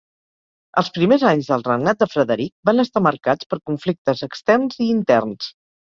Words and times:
Els 0.81 0.87
primers 0.95 1.25
anys 1.31 1.49
del 1.51 1.65
regnat 1.67 2.01
de 2.03 2.07
Frederic 2.13 2.51
van 2.71 2.85
estar 2.85 3.03
marcats 3.09 3.51
per 3.53 3.61
conflictes 3.71 4.25
externs 4.29 4.83
i 4.87 4.89
interns. 4.99 5.53